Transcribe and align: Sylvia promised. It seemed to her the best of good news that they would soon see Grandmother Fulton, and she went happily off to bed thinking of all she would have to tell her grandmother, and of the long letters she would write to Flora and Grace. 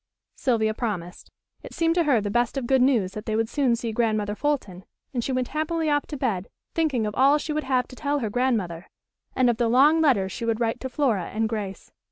Sylvia 0.35 0.73
promised. 0.73 1.29
It 1.61 1.75
seemed 1.75 1.93
to 1.93 2.05
her 2.05 2.19
the 2.19 2.31
best 2.31 2.57
of 2.57 2.65
good 2.65 2.81
news 2.81 3.11
that 3.11 3.27
they 3.27 3.35
would 3.35 3.47
soon 3.47 3.75
see 3.75 3.91
Grandmother 3.91 4.33
Fulton, 4.33 4.83
and 5.13 5.23
she 5.23 5.31
went 5.31 5.49
happily 5.49 5.91
off 5.91 6.07
to 6.07 6.17
bed 6.17 6.47
thinking 6.73 7.05
of 7.05 7.13
all 7.13 7.37
she 7.37 7.53
would 7.53 7.65
have 7.65 7.87
to 7.89 7.95
tell 7.95 8.17
her 8.17 8.29
grandmother, 8.31 8.89
and 9.35 9.47
of 9.47 9.57
the 9.57 9.69
long 9.69 10.01
letters 10.01 10.31
she 10.31 10.43
would 10.43 10.59
write 10.59 10.79
to 10.79 10.89
Flora 10.89 11.25
and 11.25 11.47
Grace. 11.47 11.91